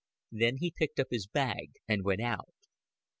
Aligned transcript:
Then 0.31 0.57
he 0.57 0.71
picked 0.75 0.99
up 0.99 1.09
his 1.11 1.27
bag 1.27 1.73
and 1.87 2.03
went 2.03 2.21
out. 2.23 2.55